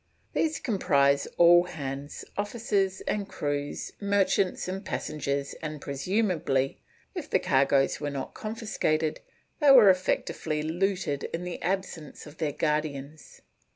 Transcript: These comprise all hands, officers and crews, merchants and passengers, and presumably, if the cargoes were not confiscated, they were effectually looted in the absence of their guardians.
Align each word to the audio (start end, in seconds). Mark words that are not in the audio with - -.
These 0.33 0.57
comprise 0.59 1.27
all 1.37 1.65
hands, 1.65 2.25
officers 2.35 3.01
and 3.01 3.29
crews, 3.29 3.91
merchants 4.01 4.67
and 4.67 4.83
passengers, 4.83 5.53
and 5.61 5.79
presumably, 5.79 6.81
if 7.13 7.29
the 7.29 7.37
cargoes 7.37 7.99
were 8.01 8.09
not 8.09 8.33
confiscated, 8.33 9.19
they 9.59 9.69
were 9.69 9.91
effectually 9.91 10.63
looted 10.63 11.25
in 11.25 11.43
the 11.43 11.61
absence 11.61 12.25
of 12.25 12.39
their 12.39 12.51
guardians. 12.51 13.43